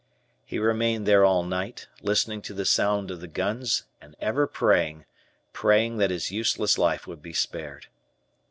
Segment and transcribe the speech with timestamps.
[0.47, 5.05] He remained there all night, listening to the sound of the guns and ever praying,
[5.53, 7.85] praying that his useless life would be spared.